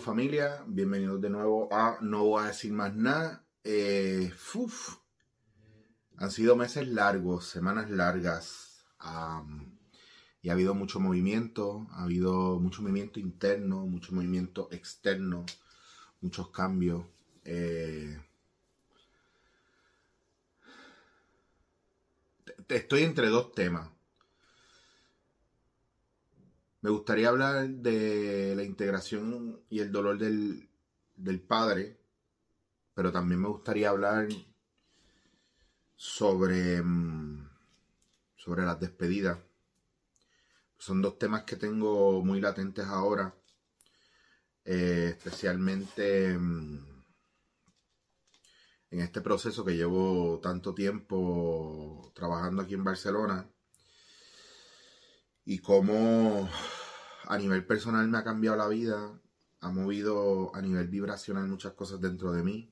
[0.00, 3.44] Familia, bienvenidos de nuevo a No voy a decir más nada.
[3.62, 4.32] Eh,
[6.16, 8.86] Han sido meses largos, semanas largas
[10.42, 15.46] y ha habido mucho movimiento, ha habido mucho movimiento interno, mucho movimiento externo,
[16.20, 17.04] muchos cambios.
[17.44, 18.20] Eh,
[22.68, 23.88] estoy entre dos temas.
[26.84, 30.68] Me gustaría hablar de la integración y el dolor del,
[31.48, 31.98] padre,
[32.92, 34.28] pero también me gustaría hablar
[35.96, 37.48] sobre, mm,
[38.36, 39.38] sobre las despedidas.
[40.76, 43.34] Son dos temas que tengo muy latentes ahora,
[44.66, 47.02] eh, especialmente mm,
[48.90, 53.53] en este proceso que llevo tanto tiempo trabajando aquí en Barcelona
[55.46, 56.48] y cómo
[57.26, 59.20] a nivel personal me ha cambiado la vida,
[59.60, 62.70] ha movido a nivel vibracional muchas cosas dentro de mí.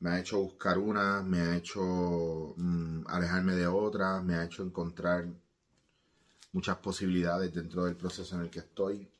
[0.00, 4.62] Me ha hecho buscar una, me ha hecho mm, alejarme de otras, me ha hecho
[4.62, 5.26] encontrar
[6.52, 9.10] muchas posibilidades dentro del proceso en el que estoy.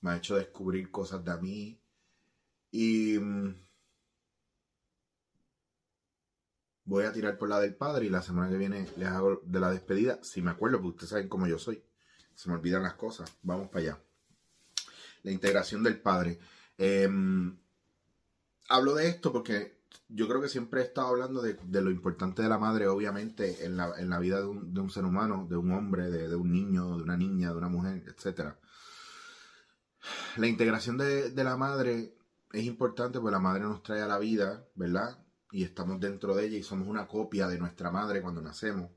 [0.00, 1.80] Me ha hecho descubrir cosas de mí.
[2.70, 3.54] Y mm,
[6.90, 9.60] voy a tirar por la del padre y la semana que viene les hago de
[9.60, 10.18] la despedida.
[10.24, 11.84] Si me acuerdo, porque ustedes saben cómo yo soy.
[12.34, 13.32] Se me olvidan las cosas.
[13.42, 13.98] Vamos para allá.
[15.22, 16.40] La integración del padre.
[16.76, 17.56] Em,
[18.68, 22.48] hablo de esto porque yo creo que siempre he estado hablando de, lo importante de
[22.48, 26.50] la madre, obviamente, en la, vida de un, ser humano, de un hombre, de, un
[26.50, 28.54] niño, de una niña, de una mujer, etc.
[30.38, 32.16] La integración de, de la madre
[32.52, 35.16] es importante porque la madre nos trae a la vida, ¿verdad?
[35.52, 38.90] Y estamos dentro de ella y somos una copia de nuestra madre cuando nacemos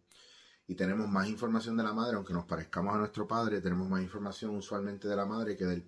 [0.67, 4.01] y tenemos más información de la madre, aunque nos parezcamos a nuestro padre, tenemos más
[4.01, 5.83] información usualmente de la madre que del,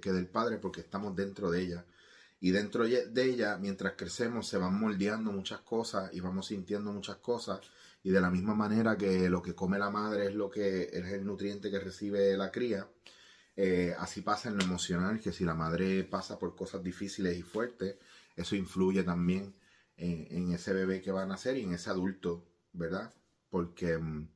[0.00, 1.84] que del padre porque estamos dentro de ella.
[2.40, 7.16] Y dentro de ella, mientras crecemos, se van moldeando muchas cosas y vamos sintiendo muchas
[7.16, 7.60] cosas.
[8.02, 11.06] Y de la misma manera que lo que come la madre es lo que es
[11.12, 12.88] el nutriente que recibe la cría,
[13.56, 17.42] eh, así pasa en lo emocional, que si la madre pasa por cosas difíciles y
[17.42, 17.96] fuertes,
[18.36, 19.54] eso influye también
[19.96, 23.12] en, ese bebé que va a nacer y en ese adulto, ¿verdad?
[23.50, 24.28] porque mm,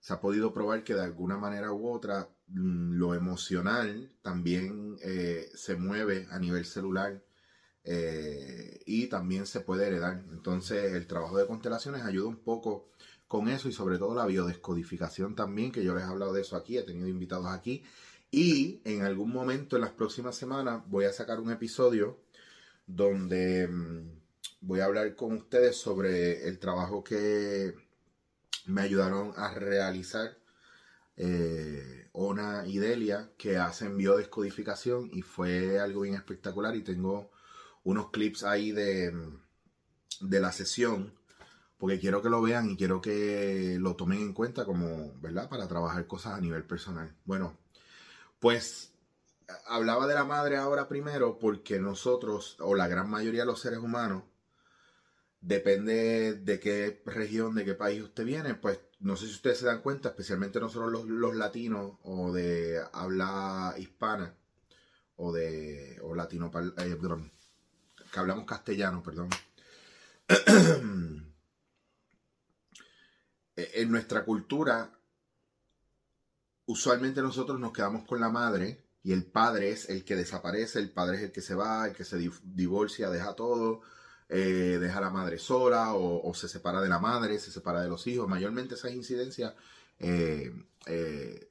[0.00, 5.50] se ha podido probar que de alguna manera u otra mm, lo emocional también eh,
[5.54, 7.22] se mueve a nivel celular
[7.84, 10.24] eh, y también se puede heredar.
[10.30, 12.90] Entonces el trabajo de constelaciones ayuda un poco
[13.26, 16.56] con eso y sobre todo la biodescodificación también, que yo les he hablado de eso
[16.56, 17.82] aquí, he tenido invitados aquí.
[18.30, 22.20] Y en algún momento en las próximas semanas voy a sacar un episodio
[22.86, 24.21] donde mm,
[24.62, 27.74] voy a hablar con ustedes sobre el trabajo que
[28.66, 30.38] me ayudaron a realizar
[31.16, 37.30] eh, Ona y Delia que hacen biodescodificación y fue algo bien espectacular y tengo
[37.84, 39.12] unos clips ahí de,
[40.20, 41.12] de la sesión
[41.76, 45.48] porque quiero que lo vean y quiero que lo tomen en cuenta como, ¿verdad?
[45.48, 47.12] Para trabajar cosas a nivel personal.
[47.24, 47.58] Bueno,
[48.38, 48.92] pues
[49.66, 53.80] hablaba de la madre ahora primero porque nosotros, o la gran mayoría de los seres
[53.80, 54.22] humanos,
[55.42, 59.66] depende de qué región, de qué país usted viene, pues no sé si ustedes se
[59.66, 64.34] dan cuenta, especialmente nosotros los, latinos o de habla hispana
[65.16, 66.98] o de o latino, eh,
[68.12, 69.28] que hablamos castellano, perdón.
[73.56, 74.96] en nuestra cultura,
[76.66, 80.92] usualmente nosotros nos quedamos con la madre y el padre es el que desaparece, el
[80.92, 83.82] padre es el que se va, el que se divorcia, deja todo
[84.28, 87.88] eh, deja a la madre sola o, se separa de la madre, se separa de
[87.88, 88.28] los hijos.
[88.28, 89.54] Mayormente esas incidencias
[89.98, 90.52] eh,
[90.86, 91.50] eh,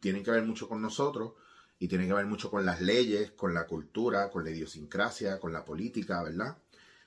[0.00, 1.32] tienen que ver mucho con nosotros
[1.78, 5.52] y tienen que ver mucho con las leyes, con la cultura, con la idiosincrasia, con
[5.52, 6.58] la política, ¿verdad?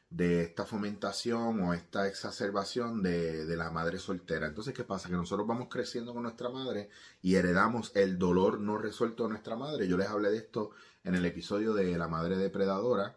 [0.10, 4.48] De esta fomentación o esta exacerbación de, de, la madre soltera.
[4.48, 5.10] Entonces, ¿qué pasa?
[5.10, 6.90] Que nosotros vamos creciendo con nuestra madre
[7.22, 9.88] y heredamos el dolor no resuelto de nuestra madre.
[9.88, 10.72] Yo les hablé de esto
[11.04, 13.16] en el episodio de la madre depredadora.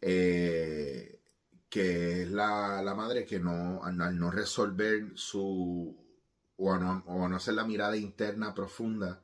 [0.00, 1.20] Eh,
[1.68, 5.96] que es la, madre que no, al no resolver su,
[6.56, 9.22] o a no, hacer la mirada interna profunda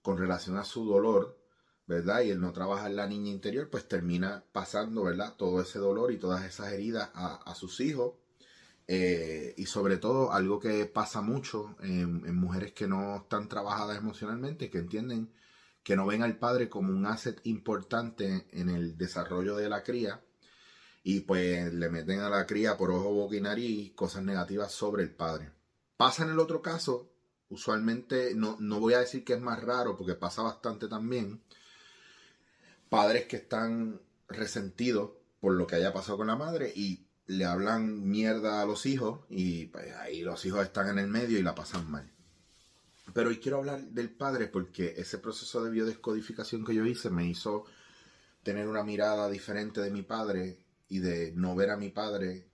[0.00, 1.38] con relación a su dolor,
[1.86, 2.22] ¿verdad?
[2.22, 5.34] Y el no trabajar la niña interior, pues termina pasando, ¿verdad?
[5.36, 8.14] Todo ese dolor y todas esas heridas a, sus hijos.
[8.88, 14.70] Eh, y sobre todo, algo que pasa mucho en, mujeres que no están trabajadas emocionalmente,
[14.70, 15.30] que entienden
[15.82, 20.22] que no ven al padre como un asset importante en el desarrollo de la cría,
[21.04, 25.02] y pues le meten a la cría por ojo, boca y nariz cosas negativas sobre
[25.02, 25.50] el padre.
[25.96, 27.12] Pasa en el otro caso,
[27.48, 31.42] usualmente no, no voy a decir que es más raro porque pasa bastante también,
[32.88, 38.08] padres que están resentidos por lo que haya pasado con la madre y le hablan
[38.08, 41.54] mierda a los hijos y pues, ahí los hijos están en el medio y la
[41.54, 42.11] pasan mal.
[43.12, 47.26] Pero hoy quiero hablar del padre porque ese proceso de biodescodificación que yo hice me
[47.26, 47.64] hizo
[48.42, 52.48] tener una mirada diferente de mi padre y de no ver a mi padre,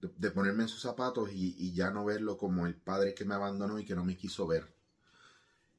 [0.00, 3.34] de, ponerme en sus zapatos y, y, ya no verlo como el padre que me
[3.34, 4.66] abandonó y que no me quiso ver,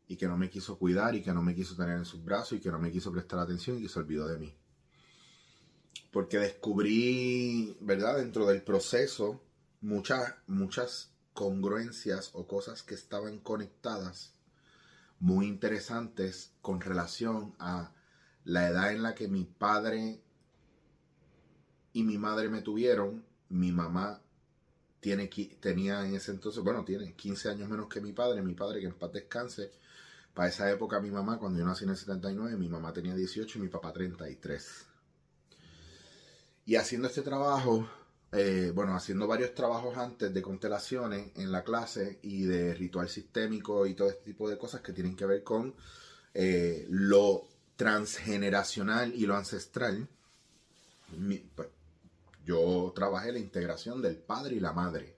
[0.07, 2.57] y que no me quiso cuidar y que no me quiso tener en sus brazos
[2.57, 4.53] y que no me quiso prestar atención y que se olvidó de mí.
[6.11, 8.17] Porque descubrí, ¿verdad?
[8.17, 9.41] Dentro del proceso,
[9.81, 14.33] muchas, muchas congruencias o cosas que estaban conectadas
[15.21, 17.93] muy interesantes con relación a
[18.43, 20.19] la edad en la que mi padre
[21.93, 24.21] y mi madre me tuvieron, mi mamá
[24.99, 25.29] tiene,
[25.61, 28.87] tenía en ese entonces, bueno, tiene 15 años menos que mi padre, mi padre que
[28.87, 29.71] en paz descanse.
[30.33, 33.59] Para esa época mi mamá, cuando yo nací en el 79, mi mamá tenía 18
[33.59, 34.87] y mi papá 33.
[36.65, 37.87] Y haciendo este trabajo,
[38.31, 43.87] eh, bueno, haciendo varios trabajos antes de constelaciones en la clase y de ritual sistémico
[43.87, 45.73] y todo este tipo de cosas que tienen que ver con
[46.35, 50.07] eh, lo transgeneracional y lo ancestral,
[51.55, 51.69] pues,
[52.45, 55.17] yo trabajé la integración del padre y la madre.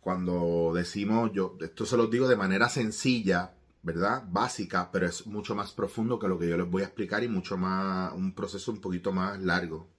[0.00, 4.22] Cuando decimos, yo, esto se lo digo de manera sencilla, ¿verdad?
[4.28, 7.28] Básica, pero es mucho más profundo que lo que yo les voy a explicar y
[7.28, 9.93] mucho más, un proceso un poquito más largo.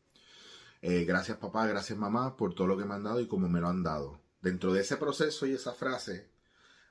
[0.87, 3.59] Eh, gracias papá, gracias mamá por todo lo que me han dado y cómo me
[3.59, 4.19] lo han dado.
[4.39, 6.29] Dentro de ese proceso y esa frase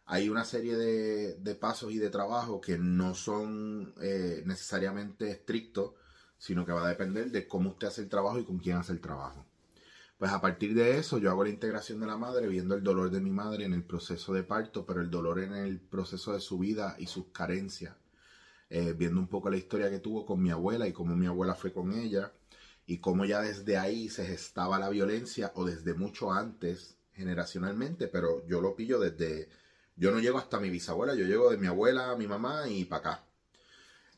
[0.04, 5.92] hay una serie de, pasos y de trabajo que no son eh, necesariamente estrictos,
[6.38, 8.90] sino que va a depender de cómo usted hace el trabajo y con quién hace
[8.90, 9.46] el trabajo.
[10.18, 13.12] Pues a partir de eso yo hago la integración de la madre, viendo el dolor
[13.12, 16.40] de mi madre en el proceso de parto, pero el dolor en el proceso de
[16.40, 17.94] su vida y sus carencias.
[18.70, 21.54] Eh, viendo un poco la historia que tuvo con mi abuela y cómo mi abuela
[21.54, 22.32] fue con ella,
[22.86, 28.46] y cómo ya desde ahí se gestaba la violencia o desde mucho antes generacionalmente, pero
[28.46, 29.48] yo lo pillo desde,
[29.96, 33.00] yo no llego hasta mi bisabuela, yo llego de mi abuela, mi mamá y para
[33.00, 33.24] acá.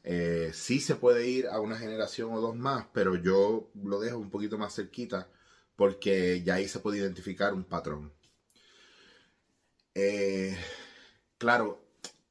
[0.02, 4.18] Eh, sí se puede ir a una generación o dos más, pero yo lo dejo
[4.18, 5.28] un poquito más cerquita
[5.76, 8.12] porque ya ahí se puede identificar un patrón.
[9.94, 10.56] Eh,
[11.38, 11.84] claro,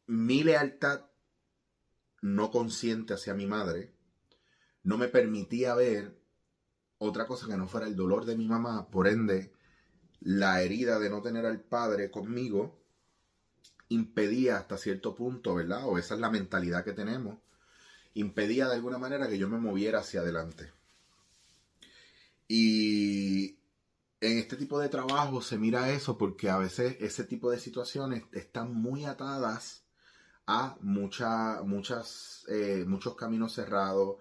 [0.07, 1.01] mi lealtad
[2.21, 3.95] no consciente hacia mi madre
[4.85, 6.14] no me permitía ver
[7.05, 9.51] otra cosa que no fuera el dolor de mi mamá, por ende,
[10.21, 12.79] la herida de no tener al padre conmigo
[13.89, 15.85] impedía hasta cierto punto, ¿verdad?
[15.85, 17.37] O esa es la mentalidad que tenemos,
[18.13, 20.71] impedía de alguna manera que yo me moviera hacia adelante.
[22.47, 23.57] Y
[24.21, 28.23] en este tipo de trabajo se mira eso porque a veces ese tipo de situaciones
[28.31, 29.83] están muy atadas
[30.47, 34.17] a mucha, muchas, eh, muchos caminos cerrados,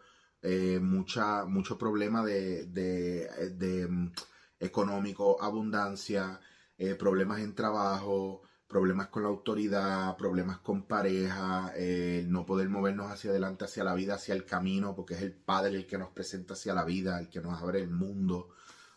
[0.47, 4.13] eh, mucha, mucho problema de, de, mm,
[4.61, 6.39] económico, abundancia,
[6.77, 13.11] eh, problemas en trabajo, problemas con la autoridad, problemas con pareja, eh, no poder movernos
[13.11, 16.11] hacia adelante, hacia la vida, hacia el camino, porque es el Padre el que nos
[16.11, 18.51] presenta hacia la vida, el que nos abre el mundo,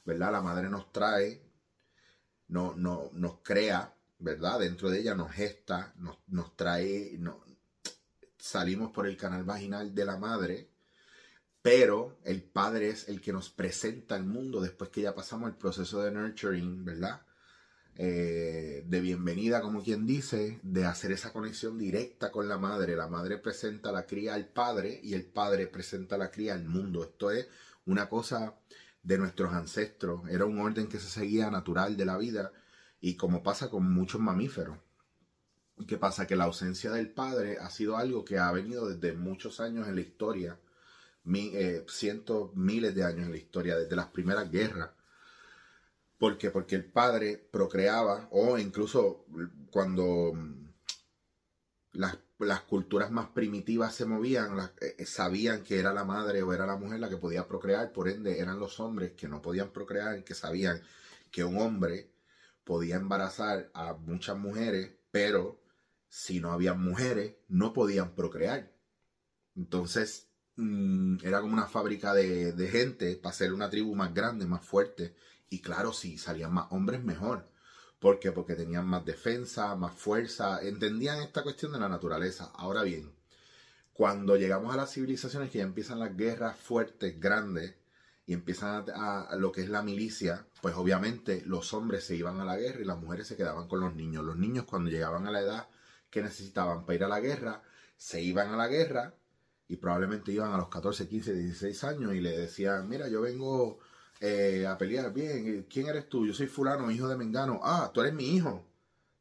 [0.03, 0.33] ¿verdad?
[0.33, 1.41] La Madre nos trae,
[2.49, 4.59] no, no, nos crea, ¿verdad?
[4.59, 7.39] Dentro de ella nos gesta, nos, nos trae, no,
[8.37, 10.76] salimos por el canal vaginal de la Madre,
[11.67, 15.57] pero el Padre es el que nos presenta al mundo después que ya pasamos el
[15.57, 17.23] proceso de nurturing, ¿verdad?
[17.97, 22.95] Eh, de bienvenida, como quien dice, de hacer esa conexión directa con la madre.
[22.95, 27.03] La madre presenta la cría al padre y el padre presenta la cría al mundo.
[27.03, 27.49] Esto es
[27.85, 28.55] una cosa
[29.03, 30.21] de nuestros ancestros.
[30.29, 32.53] Era un orden que se seguía natural de la vida
[33.01, 34.77] y como pasa con muchos mamíferos.
[35.85, 36.27] ¿Qué pasa?
[36.27, 39.95] Que la ausencia del padre ha sido algo que ha venido desde muchos años en
[39.95, 40.57] la historia
[41.35, 44.89] eh, cientos, miles de años en la historia, desde las primeras guerras.
[46.17, 46.49] ¿Por qué?
[46.51, 49.25] Porque el padre procreaba, o incluso
[49.69, 50.67] cuando mm,
[51.93, 56.65] las, culturas más primitivas se movían, eh, eh, sabían que era la madre o era
[56.65, 60.23] la mujer la que podía procrear, por ende eran los hombres que no podían procrear,
[60.23, 60.81] que sabían
[61.31, 62.11] que un hombre
[62.63, 65.61] podía embarazar a muchas mujeres, pero
[66.09, 68.71] si no había mujeres, no podían procrear.
[69.55, 70.26] Entonces,
[70.57, 75.15] Mm, era como una fábrica de, gente para ser una tribu más grande, más fuerte.
[75.49, 77.45] Y claro, si salían más hombres, mejor.
[77.99, 78.31] ¿Por qué?
[78.31, 82.51] Porque tenían más defensa, más fuerza, entendían esta cuestión de la naturaleza.
[82.55, 83.11] Ahora bien,
[83.93, 87.75] cuando llegamos a las civilizaciones que ya empiezan las guerras fuertes, grandes,
[88.27, 92.45] y empiezan a, lo que es la milicia, pues obviamente los hombres se iban a
[92.45, 94.23] la guerra y las mujeres se quedaban con los niños.
[94.25, 95.67] Los niños cuando llegaban a la edad
[96.09, 97.63] que necesitaban para ir a la guerra,
[97.95, 99.13] se iban a la guerra
[99.69, 103.79] y probablemente iban a los 14, 15, 16 años y le decían, mira, yo vengo
[104.19, 106.25] eh, a pelear, bien, ¿quién eres tú?
[106.25, 108.65] Yo soy fulano, hijo de Mengano, ah, tú eres mi hijo,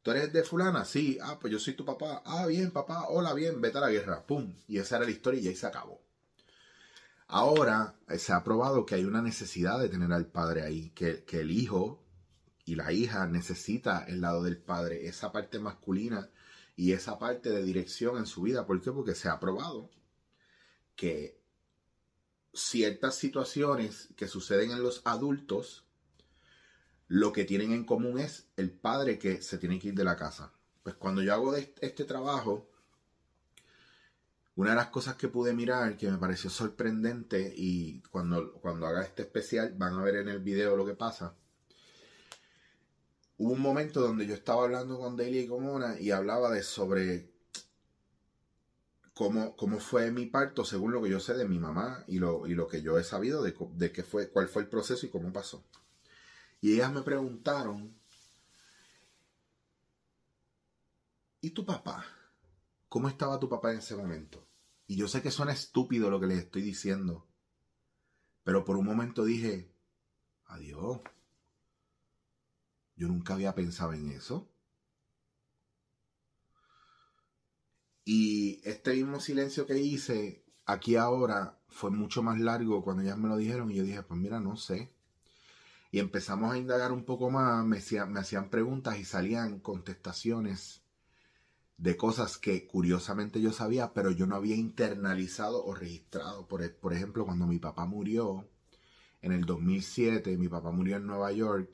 [0.01, 3.33] tú eres de fulana, sí, ah, pues yo soy tu papá, ah, bien, papá, hola,
[3.33, 6.01] bien, vete a la guerra, pum, y esa era la historia y ahí se acabó.
[7.27, 11.25] Ahora eh, se ha probado que hay una necesidad de tener al padre ahí, que,
[11.25, 12.01] que el hijo
[12.63, 16.29] y la hija necesita el lado del padre, esa parte masculina
[16.77, 18.65] y esa parte de dirección en su vida.
[18.65, 18.91] ¿Por qué?
[18.91, 19.89] Porque se ha probado
[20.97, 21.39] que
[22.53, 25.85] ciertas situaciones que suceden en los adultos,
[27.07, 30.17] lo que tienen en común es el padre que se tiene que ir de la
[30.17, 30.51] casa.
[30.83, 32.69] Pues cuando yo hago este trabajo,
[34.55, 39.03] una de las cosas que pude mirar que me pareció sorprendente y cuando, cuando haga
[39.03, 41.35] este especial van a ver en el video lo que pasa.
[43.37, 46.63] Hubo un momento donde yo estaba hablando con Delia y con Mona y hablaba de
[46.63, 47.36] sobre
[49.17, 52.45] cómo, cómo fue mi parto según lo que yo sé de mi mamá y lo,
[52.45, 55.09] y lo que yo he sabido de, de qué fue, cuál fue el proceso y
[55.09, 55.65] cómo pasó.
[56.61, 57.99] Y ellas me preguntaron,
[61.41, 62.05] ¿y tu papá?
[62.89, 64.47] ¿Cómo estaba tu papá en ese momento?
[64.85, 67.27] Y yo sé que suena estúpido lo que les estoy diciendo,
[68.43, 69.73] pero por un momento dije,
[70.45, 70.99] adiós.
[72.95, 74.47] Yo nunca había pensado en eso.
[78.09, 83.27] Y este mismo silencio que hice aquí ahora fue mucho más largo cuando ellas me
[83.27, 84.93] lo dijeron y yo dije, pues mira, no sé.
[85.91, 90.83] Y empezamos a indagar un poco más, me, me hacían preguntas y salían contestaciones
[91.75, 96.47] de cosas que curiosamente yo sabía, pero yo no había internalizado o registrado.
[96.47, 98.47] Por, por ejemplo, cuando mi papá murió
[99.21, 101.69] en el 2007, mi papá murió en Nueva York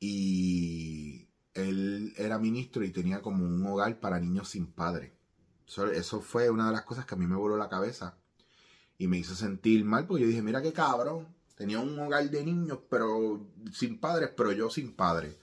[0.00, 5.15] y él era ministro y tenía como un hogar para niños sin padre.
[5.66, 8.16] Eso, fue una de las cosas que a mí me voló la cabeza
[8.98, 12.44] y me hizo sentir mal, porque yo dije, mira qué cabrón, tenía un hogar de
[12.44, 15.38] niños, pero sin padres, pero yo sin padre.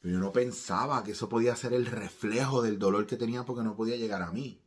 [0.00, 3.64] Pero yo no pensaba que eso podía ser el reflejo del dolor que tenía porque
[3.64, 4.60] no podía llegar a mí.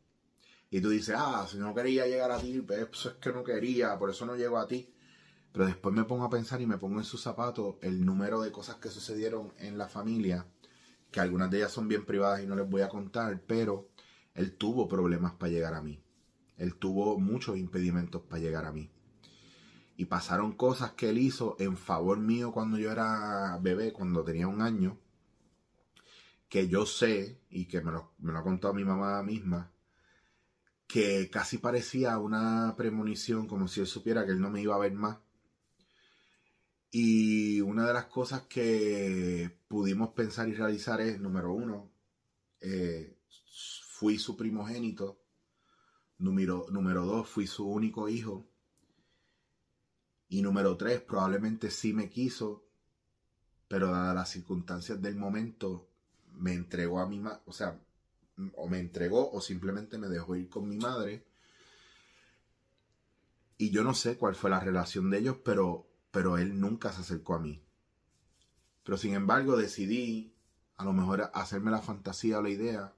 [0.70, 3.44] Y tú dices, ah, si no quería llegar a ti, pues eso es que no
[3.44, 4.92] quería, por eso no llego a ti.
[5.52, 8.52] Pero después me pongo a pensar y me pongo en sus zapatos el número de
[8.52, 10.46] cosas que sucedieron en la familia,
[11.10, 13.88] que algunas de ellas son bien privadas y no les voy a contar, pero
[14.38, 16.00] él tuvo problemas para llegar a mí.
[16.56, 18.88] Él tuvo muchos impedimentos para llegar a mí.
[19.96, 24.46] Y pasaron cosas que él hizo en favor mío cuando yo era bebé, cuando tenía
[24.46, 24.96] un año,
[26.48, 29.72] que yo sé, y que me lo, ha contado mi mamá misma,
[30.86, 34.78] que casi parecía una premonición, como si él supiera que él no me iba a
[34.78, 35.18] ver más.
[36.92, 41.90] Y una de las cosas que pudimos pensar y realizar es, número uno,
[42.60, 43.17] eh,
[43.98, 45.20] fui su primogénito.
[46.18, 48.48] Número, número dos, fui su único hijo.
[50.28, 52.64] Y número tres, probablemente sí me quiso,
[53.66, 55.88] pero dadas las circunstancias del momento,
[56.34, 57.80] me entregó a mi madre, o sea,
[58.54, 61.24] o me entregó o simplemente me dejó ir con mi madre.
[63.56, 67.00] Y yo no sé cuál fue la relación de ellos, pero, pero él nunca se
[67.00, 67.60] acercó a mí.
[68.84, 70.36] Pero sin embargo decidí,
[70.76, 72.94] a lo mejor, hacerme la fantasía o la idea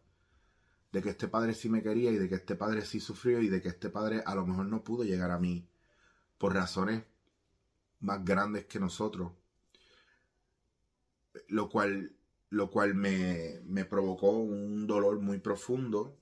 [0.92, 3.48] de que este padre sí me quería y de que este padre sí sufrió y
[3.48, 5.68] de que este padre a lo mejor no pudo llegar a mí
[6.38, 7.04] por razones
[8.00, 9.32] más grandes que nosotros.
[11.48, 12.16] Lo cual,
[12.48, 16.16] lo cual me, me provocó un dolor muy profundo.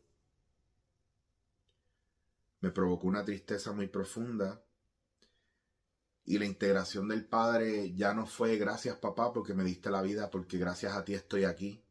[2.60, 4.62] Me provocó una tristeza muy profunda.
[6.26, 10.28] Y la integración del Padre ya no fue gracias papá porque me diste la vida,
[10.28, 11.82] porque gracias a ti estoy aquí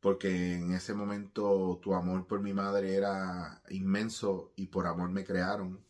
[0.00, 5.24] porque en ese momento tu amor por mi madre era inmenso y por amor me
[5.24, 5.84] crearon,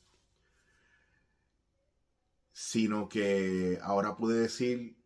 [2.53, 4.97] sino que ahora pude decir,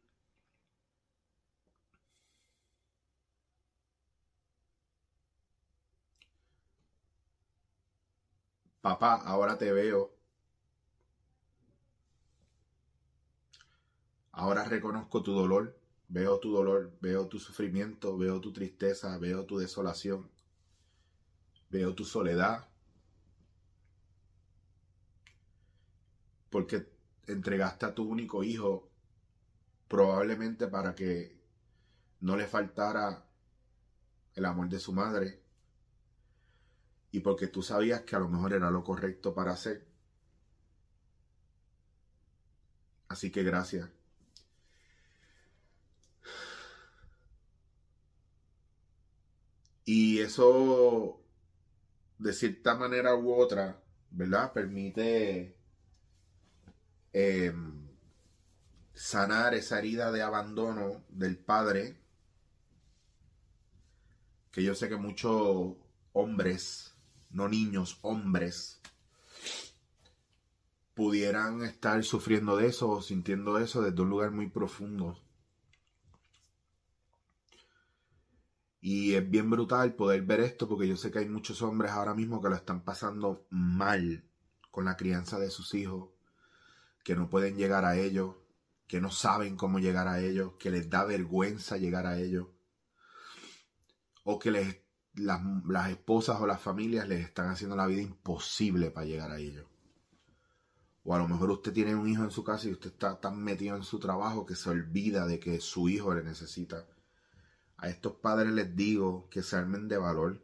[8.82, 10.12] papá, ahora te veo,
[14.32, 15.78] ahora reconozco tu dolor
[16.12, 20.30] Veo tu dolor, veo tu sufrimiento, veo tu tristeza, veo tu desolación,
[21.70, 22.68] veo tu soledad.
[26.50, 26.86] Porque
[27.26, 28.90] entregaste a tu único hijo
[29.88, 31.40] probablemente para que
[32.20, 33.24] no le faltara
[34.34, 35.42] el amor de su madre
[37.10, 39.86] y porque tú sabías que a lo mejor era lo correcto para hacer.
[43.08, 44.01] Así que gracias.
[49.84, 51.20] Y eso
[52.18, 54.52] de cierta manera u otra, ¿verdad?
[54.52, 55.56] Permite
[57.12, 57.88] em,
[58.94, 61.98] sanar esa herida de abandono del padre,
[64.50, 65.74] que yo sé que muchos
[66.12, 66.94] hombres,
[67.30, 68.80] no niños, hombres,
[70.94, 75.18] pudieran estar sufriendo de eso o sintiendo eso desde un lugar muy profundo.
[78.84, 82.14] Y es bien brutal poder ver esto porque yo sé que hay muchos hombres ahora
[82.14, 84.24] mismo que lo están pasando mal
[84.72, 86.10] con la crianza de sus hijos,
[87.04, 88.34] que no pueden llegar a ellos,
[88.88, 92.48] que no saben cómo llegar a ellos, que les da vergüenza llegar a ellos,
[94.24, 94.76] o que les,
[95.14, 99.38] las, las esposas o las familias les están haciendo la vida imposible para llegar a
[99.38, 99.66] ellos.
[101.04, 103.40] O a lo mejor usted tiene un hijo en su casa y usted está tan
[103.40, 106.84] metido en su trabajo que se olvida de que su hijo le necesita
[107.82, 110.40] a estos padres les digo que se armen de valor.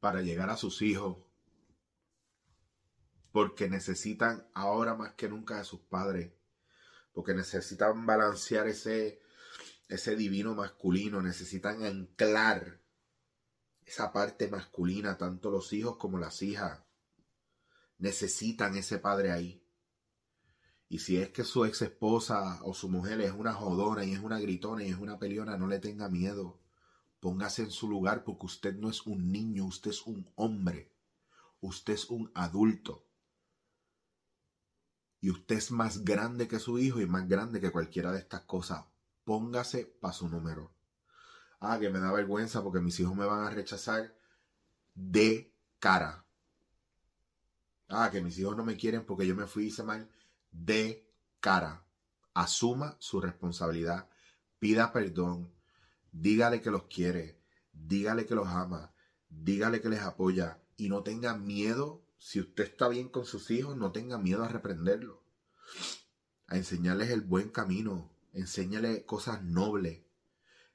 [0.00, 1.18] Para llegar a sus hijos.
[3.30, 6.32] Porque necesitan ahora más que nunca de sus padres.
[7.12, 9.22] Porque necesitan balancear ese,
[9.88, 11.22] ese divino masculino.
[11.22, 12.80] Necesitan anclar
[13.84, 16.80] esa parte masculina, tanto los hijos como las hijas.
[17.98, 19.65] Necesitan ese padre ahí.
[20.88, 24.20] Y si es que su ex esposa o su mujer es una jodona y es
[24.20, 26.60] una gritona y es una peleona, no le tenga miedo.
[27.18, 30.92] Póngase en su lugar porque usted no es un niño, usted es un hombre.
[31.60, 33.04] Usted es un adulto.
[35.20, 38.42] Y usted es más grande que su hijo y más grande que cualquiera de estas
[38.42, 38.84] cosas.
[39.24, 40.72] Póngase para su número.
[41.58, 44.14] Ah, que me da vergüenza porque mis hijos me van a rechazar
[44.94, 46.24] de cara.
[47.88, 50.08] Ah, que mis hijos no me quieren porque yo me fui y hice mal
[50.50, 51.08] de
[51.40, 51.84] cara.
[52.34, 54.08] Asuma su responsabilidad,
[54.58, 55.52] pida perdón,
[56.12, 57.40] dígale que los quiere,
[57.72, 58.94] dígale que los ama,
[59.28, 63.76] dígale que les apoya y no tenga miedo, si usted está bien con sus hijos,
[63.76, 65.22] no tenga miedo a reprenderlo,
[66.46, 70.02] a enseñarles el buen camino, enséñale cosas nobles,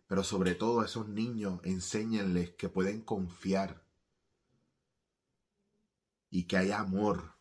[0.08, 3.86] pero sobre todo a esos niños, enséñenles que pueden confiar
[6.30, 7.36] y que hay amor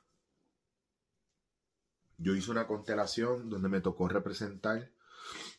[2.20, 4.90] yo hice una constelación donde me tocó representar.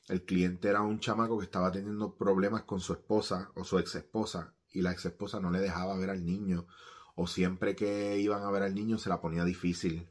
[0.07, 3.95] El cliente era un chamaco que estaba teniendo problemas con su esposa o su ex
[3.95, 6.67] esposa y la ex esposa no le dejaba ver al niño
[7.15, 10.07] o siempre que iban a ver al niño se la ponía difícil.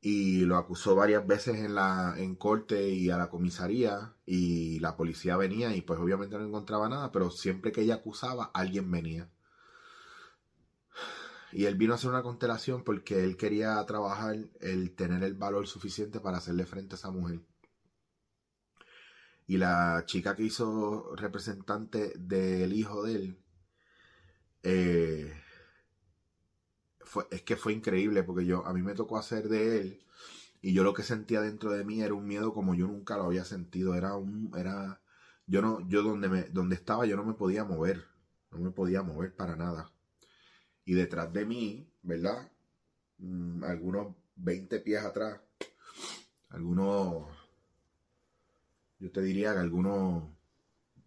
[0.00, 4.96] Y lo acusó varias veces en la en corte y a la comisaría y la
[4.96, 9.30] policía venía y pues obviamente no encontraba nada, pero siempre que ella acusaba alguien venía.
[11.52, 15.66] Y él vino a hacer una constelación porque él quería trabajar el tener el valor
[15.66, 17.40] suficiente para hacerle frente a esa mujer.
[19.46, 23.38] Y la chica que hizo representante del hijo de él,
[24.62, 25.34] eh,
[27.00, 30.06] fue, es que fue increíble porque yo, a mí me tocó hacer de él
[30.62, 33.24] y yo lo que sentía dentro de mí era un miedo como yo nunca lo
[33.24, 33.94] había sentido.
[33.94, 35.00] Era un, era,
[35.46, 38.06] yo no, yo donde me, donde estaba yo no me podía mover,
[38.50, 39.90] no me podía mover para nada
[40.84, 42.50] y detrás de mí, ¿verdad?
[43.18, 45.40] Mm, algunos 20 pies atrás,
[46.50, 47.28] algunos,
[48.98, 50.24] yo te diría que algunos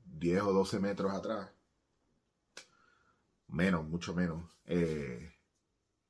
[0.06, 1.50] 10 o 12 metros atrás,
[3.48, 5.34] menos, mucho menos, eh,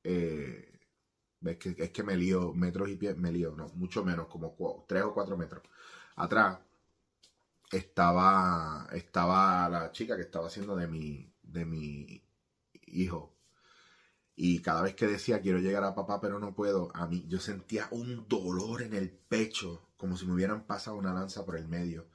[0.04, 0.80] eh,
[1.42, 4.86] ves que es que me lío, metros y pies, me lío, no, mucho menos, como
[4.88, 5.64] 3 o 4 metros
[6.16, 6.60] atrás,
[7.72, 12.24] estaba, estaba la chica que estaba haciendo de mi, de mi
[12.88, 13.33] hijo
[14.36, 17.40] y cada vez que decía quiero llegar a papá pero no puedo, a mí yo
[17.40, 21.68] sentía un dolor en el pecho, como si me hubieran pasado una lanza por el
[21.68, 22.08] medio.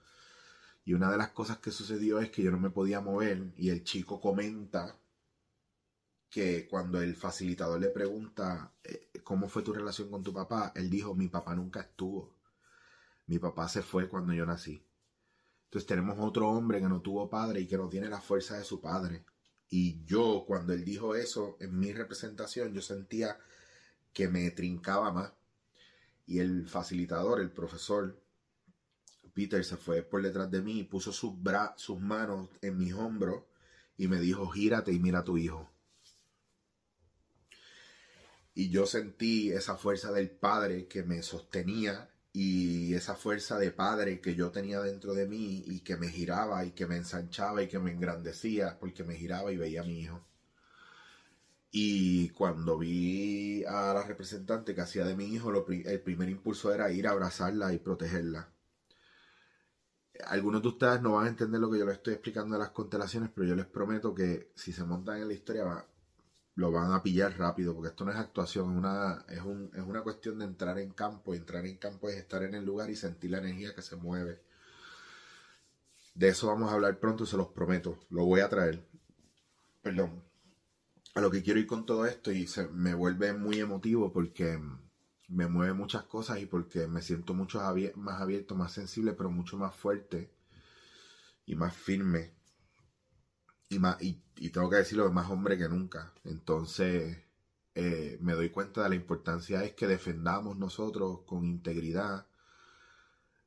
[0.85, 3.71] Y una de las cosas que sucedió es que yo no me podía mover y
[3.71, 4.99] el chico comenta
[6.31, 10.91] que cuando el facilitador le pregunta eh, cómo fue tu relación con tu papá, él
[10.91, 12.37] dijo mi papá nunca estuvo.
[13.27, 14.83] Mi papá se fue cuando yo nací.
[15.65, 18.65] Entonces tenemos otro hombre que no tuvo padre y que no tiene la fuerza de
[18.65, 19.27] su padre.
[19.71, 23.39] Y yo, cuando él dijo eso en mi representación, yo sentía
[24.13, 25.33] que me trincaba más.
[26.27, 28.21] Y el facilitador, el profesor
[29.35, 31.35] Peter, se fue por detrás de mí puso sus,
[31.77, 33.45] sus manos en mis hombros
[33.97, 35.71] y me dijo, gírate y mira a tu hijo.
[38.55, 44.21] Y yo sentí esa fuerza del Padre que me sostenía y esa fuerza de padre
[44.21, 47.69] que yo tenía dentro de mí y que me giraba y que me ensanchaba y
[47.69, 50.25] que me engrandecía porque me giraba y veía a mi hijo.
[51.71, 56.91] Y cuando vi a la representante que hacía de mi hijo, el primer impulso era
[56.91, 58.51] ir a abrazarla y protegerla.
[60.27, 62.71] algunos de ustedes no van a entender lo que yo les estoy explicando de las
[62.71, 65.87] constelaciones, pero yo les prometo que si se montan en la historia
[66.59, 69.81] lo van a pillar rápido, porque esto no es actuación, es una, es, un, es
[69.81, 72.90] una cuestión de entrar en campo, y entrar en campo es estar en el lugar
[72.90, 74.42] y sentir la energía que se mueve.
[76.16, 78.85] De eso vamos a hablar pronto, se los prometo, lo voy a traer.
[79.83, 80.25] Perdón.
[81.14, 84.61] A lo que quiero ir con todo esto y se me vuelve muy emotivo porque
[85.29, 87.61] me mueve muchas cosas y porque me siento mucho
[87.94, 90.29] más abierto, más sensible, pero mucho más fuerte
[91.47, 92.38] y más firme
[93.69, 96.13] y, más, y, tengo que decirlo, más hombre que nunca.
[96.25, 97.19] Entonces
[97.75, 102.27] eh, me doy cuenta de la importancia es que defendamos nosotros con integridad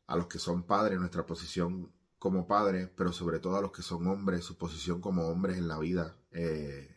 [0.08, 3.82] a los que son padres, nuestra posición como padres, pero sobre todo a los que
[3.82, 6.16] son hombres, su posición como hombres en la vida.
[6.32, 6.96] Eh,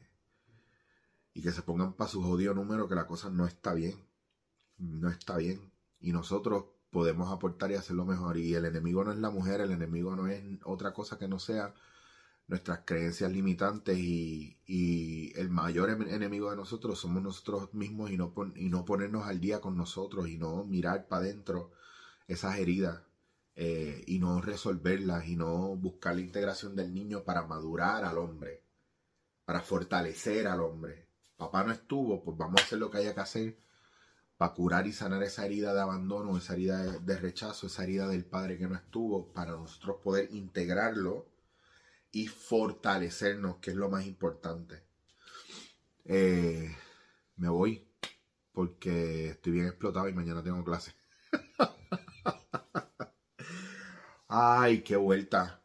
[1.33, 3.97] y que se pongan para su jodido número que la cosa no está bien.
[4.79, 5.73] No está bien.
[6.01, 8.37] Y nosotros podemos aportar y hacerlo mejor.
[8.37, 11.39] Y el enemigo no es la mujer, el enemigo no es otra cosa que no
[11.39, 11.75] sea
[12.47, 18.69] nuestras creencias limitantes y, el mayor enemigo de nosotros somos nosotros mismos y no, y
[18.69, 21.73] no ponernos al día con nosotros y no mirar para adentro
[22.29, 23.03] esas heridas
[23.57, 28.63] eh, y no resolverlas y no buscar la integración del niño para madurar al hombre,
[29.45, 31.09] para fortalecer al hombre.
[31.37, 33.59] Papá no estuvo, pues vamos a hacer lo que haya que hacer
[34.37, 38.25] para curar y sanar esa herida de abandono, esa herida de rechazo, esa herida del
[38.25, 41.34] padre que no estuvo, para nosotros poder integrarlo
[42.15, 44.85] y fortalecernos, que es lo más importante.
[46.05, 46.75] Eh,
[47.37, 47.89] me voy
[48.53, 50.95] porque estoy bien explotado y mañana tengo clase.
[54.29, 55.61] Ay, qué vuelta.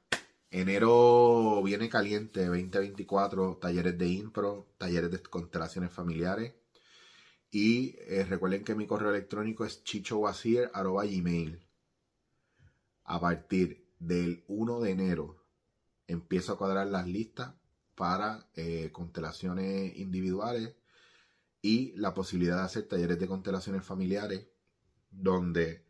[0.50, 6.56] Enero viene caliente, 2024, talleres de impro, talleres de constelaciones familiares.
[7.52, 11.64] Y eh, recuerden que mi correo electrónico es chichowasir.gmail.
[13.04, 15.39] A partir del 1 de enero
[16.10, 17.54] empiezo a cuadrar las listas
[17.96, 20.76] para eh, constelaciones individuales
[21.62, 24.48] y la posibilidad de hacer talleres de constelaciones familiares
[25.12, 25.86] donde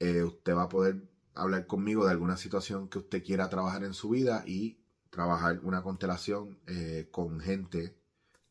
[0.00, 3.94] eh, usted va a poder hablar conmigo de alguna situación que usted quiera trabajar en
[3.94, 7.96] su vida y trabajar una constelación eh, con gente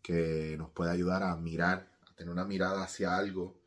[0.01, 3.61] que nos pueda ayudar a mirar, a tener una mirada hacia algo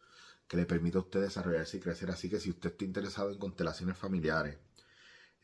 [0.48, 2.10] que le permita a usted desarrollarse y crecer.
[2.10, 4.58] Así que si usted está interesado en constelaciones familiares,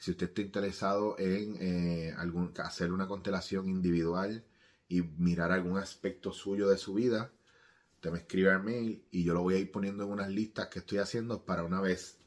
[0.01, 2.15] si usted está interesado en eh,
[2.57, 4.47] hacer una constelación individual
[4.89, 7.31] y mirar algún aspecto suyo de su vida,
[7.97, 10.69] usted me escribe al mail y yo lo voy a ir poniendo en unas listas
[10.69, 12.19] que estoy haciendo para una vez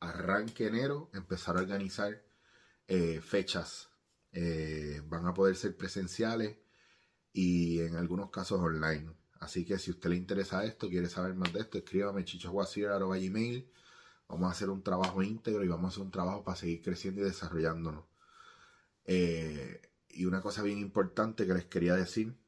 [0.00, 2.20] arranque enero empezar a organizar
[2.88, 3.90] eh, fechas.
[4.32, 6.56] Eh, van a poder ser presenciales
[7.32, 9.08] y en algunos casos online.
[9.38, 13.70] Así que si usted le interesa esto, quiere saber más de esto, escríbame chichosguasir.gmail
[14.30, 17.20] Vamos a hacer un trabajo íntegro y vamos a hacer un trabajo para seguir creciendo
[17.20, 18.04] y desarrollándonos.
[19.04, 22.38] Eh, y una cosa bien importante que les quería decir.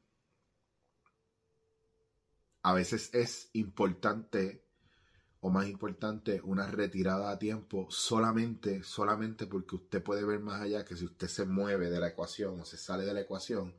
[2.61, 4.63] A veces es importante
[5.41, 10.85] o más importante una retirada a tiempo solamente, solamente porque usted puede ver más allá
[10.85, 13.75] que si usted se mueve de la ecuación o se sale de la ecuación,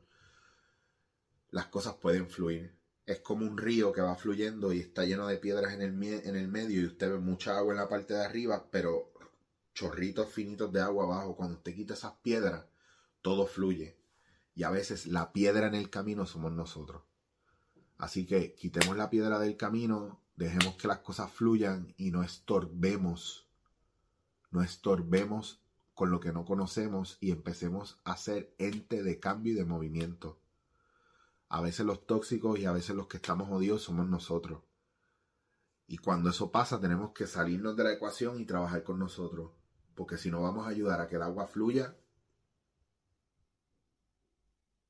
[1.49, 5.37] las cosas pueden fluir es como un río que va fluyendo y está lleno de
[5.37, 8.25] piedras en el, en el medio y usted ve mucha agua en la parte de
[8.25, 9.11] arriba, pero
[9.73, 11.35] chorritos finitos de agua abajo.
[11.35, 12.65] Cuando usted quita esas piedras,
[13.21, 13.97] todo fluye.
[14.55, 17.03] Y a veces la piedra en el camino somos nosotros.
[17.97, 23.47] Así que quitemos la piedra del camino, dejemos que las cosas fluyan y no estorbemos.
[24.49, 25.61] No estorbemos
[25.93, 30.39] con lo que no conocemos y empecemos a ser ente de cambio y de movimiento.
[31.49, 34.63] A veces los tóxicos y a veces los que estamos odios somos nosotros.
[35.87, 39.51] Y cuando eso pasa tenemos que salirnos de la ecuación y trabajar con nosotros.
[39.93, 41.95] Porque si no vamos a ayudar a que el agua fluya,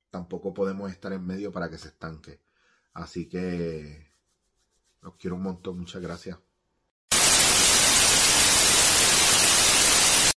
[0.09, 2.41] tampoco podemos estar en medio para que se estanque.
[2.93, 4.13] Así que
[5.01, 5.77] los quiero un montón.
[5.77, 6.44] Muchas gracias.